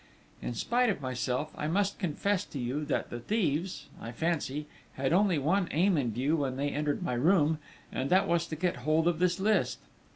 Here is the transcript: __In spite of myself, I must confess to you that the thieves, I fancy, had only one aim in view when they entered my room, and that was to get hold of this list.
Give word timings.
__In 0.49 0.55
spite 0.55 0.89
of 0.89 0.99
myself, 0.99 1.51
I 1.55 1.67
must 1.67 1.99
confess 1.99 2.43
to 2.45 2.57
you 2.57 2.85
that 2.85 3.11
the 3.11 3.19
thieves, 3.19 3.85
I 4.01 4.11
fancy, 4.11 4.65
had 4.93 5.13
only 5.13 5.37
one 5.37 5.67
aim 5.69 5.95
in 5.95 6.11
view 6.11 6.35
when 6.37 6.55
they 6.57 6.69
entered 6.69 7.03
my 7.03 7.13
room, 7.13 7.59
and 7.91 8.09
that 8.09 8.27
was 8.27 8.47
to 8.47 8.55
get 8.55 8.77
hold 8.77 9.07
of 9.07 9.19
this 9.19 9.39
list. 9.39 9.77